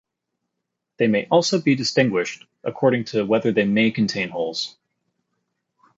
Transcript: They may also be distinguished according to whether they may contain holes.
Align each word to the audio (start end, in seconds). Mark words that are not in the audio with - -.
They 0.97 1.05
may 1.05 1.27
also 1.27 1.61
be 1.61 1.75
distinguished 1.75 2.47
according 2.63 3.03
to 3.13 3.23
whether 3.23 3.51
they 3.51 3.65
may 3.65 3.91
contain 3.91 4.29
holes. 4.29 4.75